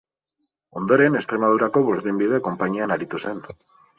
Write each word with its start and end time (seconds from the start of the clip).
Ondoren 0.79 1.17
Extremadurako 1.19 1.83
burdinbide 1.89 2.39
konpainian 2.47 2.95
aritu 2.97 3.21
zen. 3.29 3.45